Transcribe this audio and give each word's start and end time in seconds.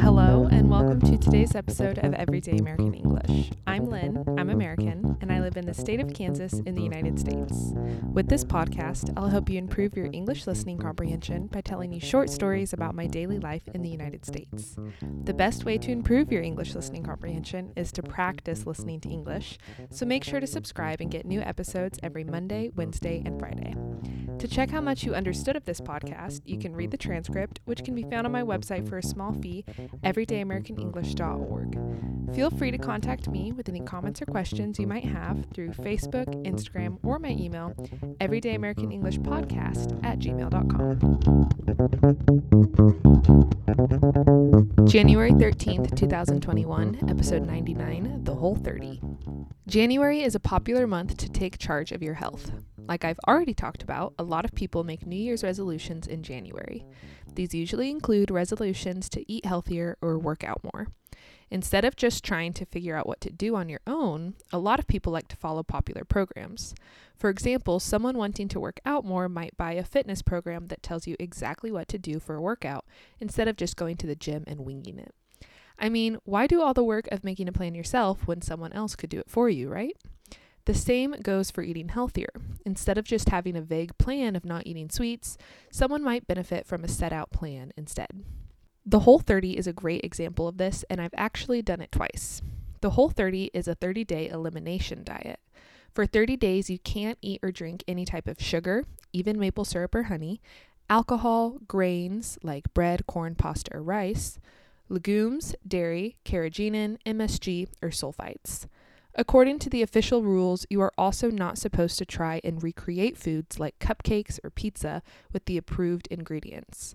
Hello, 0.00 0.48
and 0.50 0.70
welcome 0.70 1.00
to 1.02 1.18
today's 1.18 1.54
episode 1.54 1.98
of 1.98 2.14
Everyday 2.14 2.56
American 2.56 2.94
English. 2.94 3.50
I'm 3.66 3.90
Lynn, 3.90 4.24
I'm 4.38 4.48
American, 4.48 4.99
live 5.50 5.56
in 5.56 5.66
the 5.66 5.74
state 5.74 5.98
of 5.98 6.14
Kansas 6.14 6.60
in 6.60 6.76
the 6.76 6.82
United 6.82 7.18
States. 7.18 7.72
With 8.12 8.28
this 8.28 8.44
podcast, 8.44 9.12
I'll 9.16 9.30
help 9.30 9.50
you 9.50 9.58
improve 9.58 9.96
your 9.96 10.08
English 10.12 10.46
listening 10.46 10.78
comprehension 10.78 11.48
by 11.48 11.60
telling 11.60 11.92
you 11.92 11.98
short 11.98 12.30
stories 12.30 12.72
about 12.72 12.94
my 12.94 13.08
daily 13.08 13.40
life 13.40 13.64
in 13.74 13.82
the 13.82 13.88
United 13.88 14.24
States. 14.24 14.76
The 15.24 15.34
best 15.34 15.64
way 15.64 15.76
to 15.78 15.90
improve 15.90 16.30
your 16.30 16.42
English 16.42 16.76
listening 16.76 17.02
comprehension 17.02 17.72
is 17.74 17.90
to 17.92 18.02
practice 18.02 18.64
listening 18.64 19.00
to 19.00 19.08
English, 19.08 19.58
so 19.90 20.06
make 20.06 20.22
sure 20.22 20.38
to 20.38 20.46
subscribe 20.46 21.00
and 21.00 21.10
get 21.10 21.26
new 21.26 21.40
episodes 21.40 21.98
every 22.00 22.22
Monday, 22.22 22.70
Wednesday, 22.76 23.20
and 23.26 23.40
Friday. 23.40 23.74
To 24.38 24.46
check 24.46 24.70
how 24.70 24.80
much 24.80 25.02
you 25.02 25.16
understood 25.16 25.56
of 25.56 25.64
this 25.64 25.80
podcast, 25.80 26.42
you 26.44 26.58
can 26.58 26.76
read 26.76 26.92
the 26.92 26.96
transcript, 26.96 27.58
which 27.64 27.82
can 27.82 27.96
be 27.96 28.04
found 28.04 28.24
on 28.24 28.32
my 28.32 28.44
website 28.44 28.88
for 28.88 28.98
a 28.98 29.02
small 29.02 29.32
fee, 29.32 29.64
everydayamericanenglish.org. 30.04 32.09
Feel 32.34 32.50
free 32.50 32.70
to 32.70 32.78
contact 32.78 33.28
me 33.28 33.52
with 33.52 33.68
any 33.68 33.80
comments 33.80 34.22
or 34.22 34.26
questions 34.26 34.78
you 34.78 34.86
might 34.86 35.04
have 35.04 35.46
through 35.54 35.70
Facebook, 35.70 36.26
Instagram, 36.46 36.98
or 37.02 37.18
my 37.18 37.30
email, 37.30 37.74
Everyday 38.20 38.54
American 38.54 38.92
English 38.92 39.18
Podcast 39.18 39.98
at 40.04 40.18
gmail.com. 40.18 40.98
January 44.86 45.32
13th, 45.32 45.96
2021, 45.96 46.98
episode 47.08 47.46
99, 47.46 48.24
The 48.24 48.34
Whole 48.34 48.56
30. 48.56 49.00
January 49.66 50.22
is 50.22 50.34
a 50.34 50.40
popular 50.40 50.86
month 50.86 51.16
to 51.18 51.28
take 51.28 51.58
charge 51.58 51.92
of 51.92 52.02
your 52.02 52.14
health. 52.14 52.52
Like 52.88 53.04
I've 53.04 53.20
already 53.26 53.54
talked 53.54 53.82
about, 53.82 54.14
a 54.18 54.24
lot 54.24 54.44
of 54.44 54.54
people 54.54 54.84
make 54.84 55.06
New 55.06 55.16
Year's 55.16 55.44
resolutions 55.44 56.06
in 56.06 56.22
January. 56.22 56.84
These 57.34 57.54
usually 57.54 57.90
include 57.90 58.30
resolutions 58.30 59.08
to 59.10 59.30
eat 59.30 59.44
healthier 59.46 59.96
or 60.02 60.18
work 60.18 60.42
out 60.42 60.62
more. 60.64 60.88
Instead 61.50 61.84
of 61.84 61.96
just 61.96 62.24
trying 62.24 62.52
to 62.52 62.64
figure 62.64 62.96
out 62.96 63.08
what 63.08 63.20
to 63.20 63.30
do 63.30 63.56
on 63.56 63.68
your 63.68 63.80
own, 63.86 64.34
a 64.52 64.58
lot 64.58 64.78
of 64.78 64.86
people 64.86 65.12
like 65.12 65.26
to 65.28 65.36
follow 65.36 65.64
popular 65.64 66.04
programs. 66.04 66.74
For 67.16 67.28
example, 67.28 67.80
someone 67.80 68.16
wanting 68.16 68.48
to 68.48 68.60
work 68.60 68.78
out 68.86 69.04
more 69.04 69.28
might 69.28 69.56
buy 69.56 69.72
a 69.72 69.82
fitness 69.82 70.22
program 70.22 70.68
that 70.68 70.82
tells 70.82 71.08
you 71.08 71.16
exactly 71.18 71.72
what 71.72 71.88
to 71.88 71.98
do 71.98 72.20
for 72.20 72.36
a 72.36 72.40
workout 72.40 72.84
instead 73.18 73.48
of 73.48 73.56
just 73.56 73.76
going 73.76 73.96
to 73.96 74.06
the 74.06 74.14
gym 74.14 74.44
and 74.46 74.60
winging 74.60 74.98
it. 74.98 75.12
I 75.76 75.88
mean, 75.88 76.18
why 76.24 76.46
do 76.46 76.60
all 76.62 76.74
the 76.74 76.84
work 76.84 77.08
of 77.10 77.24
making 77.24 77.48
a 77.48 77.52
plan 77.52 77.74
yourself 77.74 78.26
when 78.26 78.42
someone 78.42 78.72
else 78.72 78.94
could 78.94 79.10
do 79.10 79.18
it 79.18 79.30
for 79.30 79.48
you, 79.48 79.68
right? 79.68 79.96
The 80.70 80.78
same 80.78 81.16
goes 81.20 81.50
for 81.50 81.62
eating 81.62 81.88
healthier. 81.88 82.30
Instead 82.64 82.96
of 82.96 83.04
just 83.04 83.30
having 83.30 83.56
a 83.56 83.60
vague 83.60 83.98
plan 83.98 84.36
of 84.36 84.44
not 84.44 84.68
eating 84.68 84.88
sweets, 84.88 85.36
someone 85.72 86.00
might 86.00 86.28
benefit 86.28 86.64
from 86.64 86.84
a 86.84 86.88
set 86.88 87.12
out 87.12 87.32
plan 87.32 87.72
instead. 87.76 88.22
The 88.86 89.00
Whole 89.00 89.18
30 89.18 89.58
is 89.58 89.66
a 89.66 89.72
great 89.72 90.04
example 90.04 90.46
of 90.46 90.58
this, 90.58 90.84
and 90.88 91.00
I've 91.00 91.10
actually 91.16 91.60
done 91.60 91.80
it 91.80 91.90
twice. 91.90 92.40
The 92.82 92.90
Whole 92.90 93.10
30 93.10 93.50
is 93.52 93.66
a 93.66 93.74
30 93.74 94.04
day 94.04 94.28
elimination 94.28 95.02
diet. 95.02 95.40
For 95.92 96.06
30 96.06 96.36
days, 96.36 96.70
you 96.70 96.78
can't 96.78 97.18
eat 97.20 97.40
or 97.42 97.50
drink 97.50 97.82
any 97.88 98.04
type 98.04 98.28
of 98.28 98.40
sugar, 98.40 98.84
even 99.12 99.40
maple 99.40 99.64
syrup 99.64 99.92
or 99.96 100.04
honey, 100.04 100.40
alcohol, 100.88 101.58
grains 101.66 102.38
like 102.44 102.72
bread, 102.74 103.08
corn, 103.08 103.34
pasta, 103.34 103.74
or 103.74 103.82
rice, 103.82 104.38
legumes, 104.88 105.56
dairy, 105.66 106.16
carrageenan, 106.24 106.98
MSG, 107.04 107.66
or 107.82 107.88
sulfites. 107.88 108.66
According 109.14 109.58
to 109.60 109.70
the 109.70 109.82
official 109.82 110.22
rules, 110.22 110.66
you 110.70 110.80
are 110.80 110.92
also 110.96 111.30
not 111.30 111.58
supposed 111.58 111.98
to 111.98 112.04
try 112.04 112.40
and 112.44 112.62
recreate 112.62 113.16
foods 113.16 113.58
like 113.58 113.78
cupcakes 113.78 114.38
or 114.44 114.50
pizza 114.50 115.02
with 115.32 115.44
the 115.46 115.56
approved 115.56 116.06
ingredients. 116.10 116.94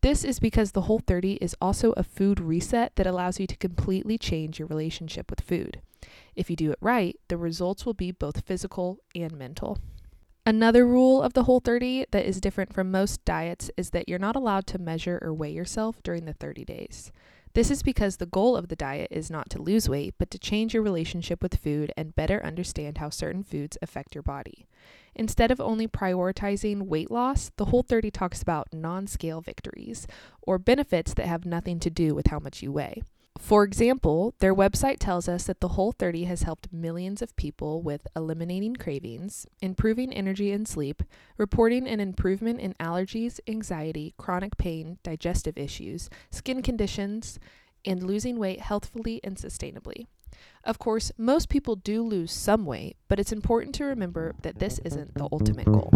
This 0.00 0.24
is 0.24 0.40
because 0.40 0.72
the 0.72 0.82
Whole 0.82 0.98
30 0.98 1.34
is 1.34 1.54
also 1.60 1.92
a 1.92 2.02
food 2.02 2.40
reset 2.40 2.96
that 2.96 3.06
allows 3.06 3.38
you 3.38 3.46
to 3.46 3.56
completely 3.56 4.18
change 4.18 4.58
your 4.58 4.66
relationship 4.66 5.30
with 5.30 5.40
food. 5.40 5.80
If 6.34 6.50
you 6.50 6.56
do 6.56 6.72
it 6.72 6.78
right, 6.80 7.16
the 7.28 7.36
results 7.36 7.86
will 7.86 7.94
be 7.94 8.10
both 8.10 8.44
physical 8.44 8.98
and 9.14 9.38
mental. 9.38 9.78
Another 10.44 10.84
rule 10.84 11.22
of 11.22 11.34
the 11.34 11.44
Whole 11.44 11.60
30 11.60 12.06
that 12.10 12.26
is 12.26 12.40
different 12.40 12.72
from 12.72 12.90
most 12.90 13.24
diets 13.24 13.70
is 13.76 13.90
that 13.90 14.08
you're 14.08 14.18
not 14.18 14.34
allowed 14.34 14.66
to 14.66 14.78
measure 14.78 15.20
or 15.22 15.32
weigh 15.32 15.52
yourself 15.52 16.02
during 16.02 16.24
the 16.24 16.32
30 16.32 16.64
days. 16.64 17.12
This 17.54 17.70
is 17.70 17.82
because 17.82 18.16
the 18.16 18.26
goal 18.26 18.56
of 18.56 18.68
the 18.68 18.76
diet 18.76 19.08
is 19.10 19.30
not 19.30 19.50
to 19.50 19.60
lose 19.60 19.88
weight, 19.88 20.14
but 20.18 20.30
to 20.30 20.38
change 20.38 20.72
your 20.72 20.82
relationship 20.82 21.42
with 21.42 21.56
food 21.56 21.92
and 21.98 22.14
better 22.14 22.44
understand 22.44 22.98
how 22.98 23.10
certain 23.10 23.42
foods 23.42 23.76
affect 23.82 24.14
your 24.14 24.22
body. 24.22 24.66
Instead 25.14 25.50
of 25.50 25.60
only 25.60 25.86
prioritizing 25.86 26.86
weight 26.86 27.10
loss, 27.10 27.50
the 27.58 27.66
Whole 27.66 27.82
30 27.82 28.10
talks 28.10 28.40
about 28.40 28.72
non 28.72 29.06
scale 29.06 29.42
victories, 29.42 30.06
or 30.40 30.58
benefits 30.58 31.12
that 31.12 31.26
have 31.26 31.44
nothing 31.44 31.78
to 31.80 31.90
do 31.90 32.14
with 32.14 32.28
how 32.28 32.38
much 32.38 32.62
you 32.62 32.72
weigh. 32.72 33.02
For 33.38 33.64
example, 33.64 34.34
their 34.38 34.54
website 34.54 34.98
tells 34.98 35.28
us 35.28 35.44
that 35.44 35.60
the 35.60 35.68
Whole 35.68 35.92
30 35.92 36.24
has 36.24 36.42
helped 36.42 36.72
millions 36.72 37.22
of 37.22 37.34
people 37.36 37.82
with 37.82 38.06
eliminating 38.14 38.76
cravings, 38.76 39.46
improving 39.60 40.12
energy 40.12 40.52
and 40.52 40.66
sleep, 40.66 41.02
reporting 41.36 41.88
an 41.88 41.98
improvement 41.98 42.60
in 42.60 42.74
allergies, 42.74 43.40
anxiety, 43.48 44.14
chronic 44.16 44.56
pain, 44.58 44.98
digestive 45.02 45.58
issues, 45.58 46.08
skin 46.30 46.62
conditions, 46.62 47.38
and 47.84 48.02
losing 48.02 48.38
weight 48.38 48.60
healthfully 48.60 49.20
and 49.24 49.36
sustainably. 49.36 50.06
Of 50.64 50.78
course, 50.78 51.10
most 51.18 51.48
people 51.48 51.74
do 51.74 52.02
lose 52.02 52.30
some 52.32 52.64
weight, 52.66 52.96
but 53.08 53.18
it's 53.18 53.32
important 53.32 53.74
to 53.76 53.84
remember 53.84 54.34
that 54.42 54.60
this 54.60 54.78
isn't 54.84 55.14
the 55.14 55.28
ultimate 55.32 55.66
goal. 55.66 55.90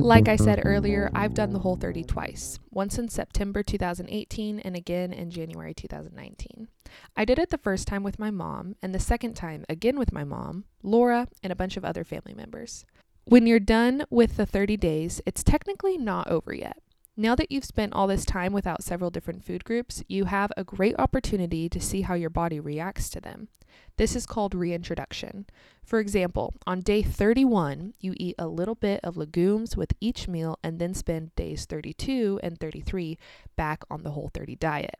Like 0.00 0.28
I 0.28 0.36
said 0.36 0.62
earlier, 0.64 1.10
I've 1.14 1.34
done 1.34 1.52
the 1.52 1.58
whole 1.58 1.76
30 1.76 2.04
twice 2.04 2.58
once 2.70 2.98
in 2.98 3.08
September 3.08 3.62
2018 3.62 4.60
and 4.60 4.76
again 4.76 5.12
in 5.12 5.30
January 5.30 5.74
2019. 5.74 6.68
I 7.16 7.24
did 7.24 7.38
it 7.38 7.50
the 7.50 7.58
first 7.58 7.86
time 7.86 8.02
with 8.02 8.18
my 8.18 8.30
mom, 8.30 8.76
and 8.80 8.94
the 8.94 9.00
second 9.00 9.34
time 9.34 9.66
again 9.68 9.98
with 9.98 10.12
my 10.12 10.24
mom, 10.24 10.64
Laura, 10.82 11.28
and 11.42 11.52
a 11.52 11.56
bunch 11.56 11.76
of 11.76 11.84
other 11.84 12.04
family 12.04 12.32
members. 12.34 12.86
When 13.24 13.46
you're 13.46 13.58
done 13.58 14.04
with 14.08 14.36
the 14.36 14.46
30 14.46 14.76
days, 14.76 15.20
it's 15.26 15.42
technically 15.42 15.98
not 15.98 16.28
over 16.28 16.54
yet. 16.54 16.78
Now 17.18 17.34
that 17.36 17.50
you've 17.50 17.64
spent 17.64 17.94
all 17.94 18.06
this 18.06 18.26
time 18.26 18.52
without 18.52 18.82
several 18.82 19.10
different 19.10 19.42
food 19.42 19.64
groups, 19.64 20.02
you 20.06 20.26
have 20.26 20.52
a 20.54 20.64
great 20.64 20.94
opportunity 20.98 21.66
to 21.66 21.80
see 21.80 22.02
how 22.02 22.12
your 22.12 22.28
body 22.28 22.60
reacts 22.60 23.08
to 23.10 23.22
them. 23.22 23.48
This 23.96 24.14
is 24.14 24.26
called 24.26 24.54
reintroduction. 24.54 25.46
For 25.82 25.98
example, 25.98 26.52
on 26.66 26.80
day 26.80 27.02
31, 27.02 27.94
you 28.00 28.12
eat 28.18 28.34
a 28.38 28.48
little 28.48 28.74
bit 28.74 29.00
of 29.02 29.16
legumes 29.16 29.78
with 29.78 29.94
each 29.98 30.28
meal 30.28 30.58
and 30.62 30.78
then 30.78 30.92
spend 30.92 31.34
days 31.36 31.64
32 31.64 32.38
and 32.42 32.60
33 32.60 33.16
back 33.56 33.82
on 33.90 34.02
the 34.02 34.10
whole 34.10 34.30
30 34.34 34.56
diet. 34.56 34.96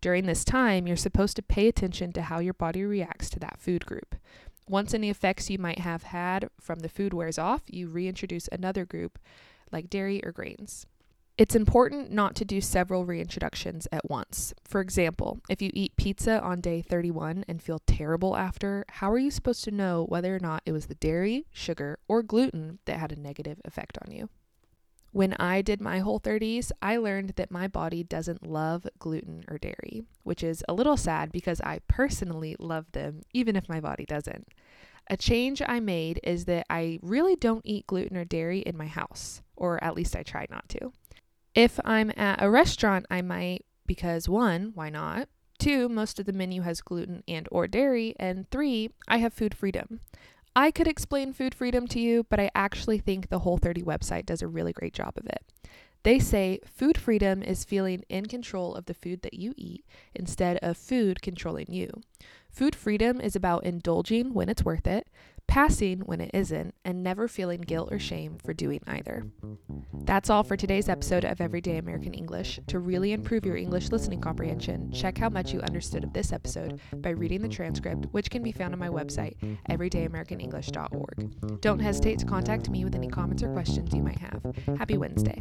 During 0.00 0.26
this 0.26 0.44
time, 0.44 0.88
you're 0.88 0.96
supposed 0.96 1.36
to 1.36 1.42
pay 1.42 1.68
attention 1.68 2.12
to 2.14 2.22
how 2.22 2.40
your 2.40 2.54
body 2.54 2.82
reacts 2.82 3.30
to 3.30 3.38
that 3.38 3.60
food 3.60 3.86
group. 3.86 4.16
Once 4.68 4.94
any 4.94 5.10
effects 5.10 5.48
you 5.48 5.58
might 5.58 5.78
have 5.78 6.02
had 6.04 6.50
from 6.60 6.80
the 6.80 6.88
food 6.88 7.14
wears 7.14 7.38
off, 7.38 7.62
you 7.68 7.86
reintroduce 7.86 8.48
another 8.50 8.84
group 8.84 9.16
like 9.70 9.88
dairy 9.88 10.20
or 10.24 10.32
grains. 10.32 10.86
It's 11.42 11.56
important 11.56 12.12
not 12.12 12.36
to 12.36 12.44
do 12.44 12.60
several 12.60 13.04
reintroductions 13.04 13.88
at 13.90 14.08
once. 14.08 14.54
For 14.62 14.80
example, 14.80 15.40
if 15.50 15.60
you 15.60 15.72
eat 15.74 15.96
pizza 15.96 16.40
on 16.40 16.60
day 16.60 16.82
31 16.82 17.44
and 17.48 17.60
feel 17.60 17.80
terrible 17.84 18.36
after, 18.36 18.84
how 18.88 19.10
are 19.10 19.18
you 19.18 19.32
supposed 19.32 19.64
to 19.64 19.72
know 19.72 20.06
whether 20.08 20.36
or 20.36 20.38
not 20.38 20.62
it 20.64 20.70
was 20.70 20.86
the 20.86 20.94
dairy, 20.94 21.46
sugar, 21.50 21.98
or 22.06 22.22
gluten 22.22 22.78
that 22.84 23.00
had 23.00 23.10
a 23.10 23.18
negative 23.18 23.60
effect 23.64 23.98
on 24.04 24.12
you? 24.12 24.28
When 25.10 25.32
I 25.32 25.62
did 25.62 25.80
my 25.80 25.98
whole 25.98 26.20
30s, 26.20 26.70
I 26.80 26.96
learned 26.98 27.30
that 27.30 27.50
my 27.50 27.66
body 27.66 28.04
doesn't 28.04 28.46
love 28.46 28.86
gluten 29.00 29.44
or 29.48 29.58
dairy, 29.58 30.04
which 30.22 30.44
is 30.44 30.62
a 30.68 30.74
little 30.74 30.96
sad 30.96 31.32
because 31.32 31.60
I 31.62 31.80
personally 31.88 32.54
love 32.60 32.92
them, 32.92 33.22
even 33.32 33.56
if 33.56 33.68
my 33.68 33.80
body 33.80 34.04
doesn't. 34.04 34.46
A 35.10 35.16
change 35.16 35.60
I 35.66 35.80
made 35.80 36.20
is 36.22 36.44
that 36.44 36.66
I 36.70 37.00
really 37.02 37.34
don't 37.34 37.62
eat 37.64 37.88
gluten 37.88 38.16
or 38.16 38.24
dairy 38.24 38.60
in 38.60 38.76
my 38.76 38.86
house, 38.86 39.42
or 39.56 39.82
at 39.82 39.96
least 39.96 40.14
I 40.14 40.22
try 40.22 40.46
not 40.48 40.68
to. 40.68 40.92
If 41.54 41.78
I'm 41.84 42.10
at 42.16 42.42
a 42.42 42.50
restaurant, 42.50 43.06
I 43.10 43.20
might 43.20 43.64
because 43.86 44.28
one, 44.28 44.72
why 44.74 44.88
not? 44.88 45.28
Two, 45.58 45.88
most 45.88 46.18
of 46.18 46.26
the 46.26 46.32
menu 46.32 46.62
has 46.62 46.80
gluten 46.80 47.22
and 47.28 47.46
or 47.52 47.68
dairy, 47.68 48.14
and 48.18 48.50
three, 48.50 48.90
I 49.06 49.18
have 49.18 49.34
food 49.34 49.54
freedom. 49.54 50.00
I 50.56 50.70
could 50.70 50.88
explain 50.88 51.32
food 51.32 51.54
freedom 51.54 51.86
to 51.88 52.00
you, 52.00 52.24
but 52.28 52.40
I 52.40 52.50
actually 52.54 52.98
think 52.98 53.28
the 53.28 53.40
Whole 53.40 53.58
30 53.58 53.82
website 53.82 54.26
does 54.26 54.42
a 54.42 54.48
really 54.48 54.72
great 54.72 54.92
job 54.92 55.14
of 55.16 55.26
it. 55.26 55.44
They 56.02 56.18
say 56.18 56.58
food 56.66 56.98
freedom 56.98 57.42
is 57.42 57.64
feeling 57.64 58.02
in 58.08 58.26
control 58.26 58.74
of 58.74 58.86
the 58.86 58.94
food 58.94 59.22
that 59.22 59.34
you 59.34 59.54
eat 59.56 59.84
instead 60.14 60.58
of 60.58 60.76
food 60.76 61.22
controlling 61.22 61.66
you. 61.68 61.90
Food 62.50 62.74
freedom 62.74 63.20
is 63.20 63.36
about 63.36 63.64
indulging 63.64 64.34
when 64.34 64.48
it's 64.48 64.64
worth 64.64 64.86
it, 64.86 65.06
passing 65.52 66.00
when 66.06 66.18
it 66.22 66.30
isn't, 66.32 66.74
and 66.82 67.02
never 67.02 67.28
feeling 67.28 67.60
guilt 67.60 67.92
or 67.92 67.98
shame 67.98 68.38
for 68.42 68.54
doing 68.54 68.80
either. 68.86 69.26
That's 70.04 70.30
all 70.30 70.42
for 70.42 70.56
today's 70.56 70.88
episode 70.88 71.26
of 71.26 71.42
Everyday 71.42 71.76
American 71.76 72.14
English. 72.14 72.58
To 72.68 72.78
really 72.78 73.12
improve 73.12 73.44
your 73.44 73.56
English 73.56 73.90
listening 73.90 74.22
comprehension, 74.22 74.90
check 74.92 75.18
how 75.18 75.28
much 75.28 75.52
you 75.52 75.60
understood 75.60 76.04
of 76.04 76.14
this 76.14 76.32
episode 76.32 76.80
by 77.02 77.10
reading 77.10 77.42
the 77.42 77.50
transcript, 77.50 78.06
which 78.12 78.30
can 78.30 78.42
be 78.42 78.50
found 78.50 78.72
on 78.72 78.78
my 78.78 78.88
website, 78.88 79.36
everydayamericanenglish.org. 79.68 81.60
Don't 81.60 81.80
hesitate 81.80 82.18
to 82.20 82.24
contact 82.24 82.70
me 82.70 82.84
with 82.84 82.94
any 82.94 83.08
comments 83.08 83.42
or 83.42 83.52
questions 83.52 83.92
you 83.92 84.02
might 84.02 84.20
have. 84.20 84.40
Happy 84.78 84.96
Wednesday. 84.96 85.38